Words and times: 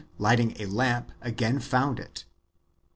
lighting 0.17 0.59
a 0.59 0.65
lamp, 0.65 1.11
again 1.21 1.59
found 1.59 1.99
it. 1.99 2.25